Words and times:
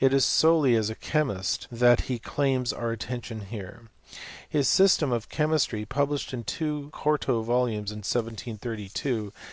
It 0.00 0.12
is 0.12 0.24
solely 0.24 0.74
as 0.74 0.90
a 0.90 0.96
chemist 0.96 1.68
that 1.70 2.00
he 2.10 2.18
claims 2.18 2.72
our 2.72 2.90
attention 2.90 3.42
here. 3.42 3.90
His 4.48 4.66
system 4.66 5.12
of 5.12 5.28
chemistry, 5.28 5.84
published 5.84 6.34
in 6.34 6.42
two 6.42 6.90
quarto 6.92 7.42
volumes 7.42 7.92
in 7.92 7.98
1732, 7.98 8.58
and 8.58 8.58
of 8.58 9.24
which 9.26 9.32
p2 9.32 9.32
212 9.32 9.32